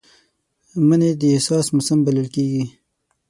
مني 0.87 1.11
د 1.19 1.21
احساس 1.33 1.65
موسم 1.75 1.99
بلل 2.05 2.27
کېږي 2.35 2.63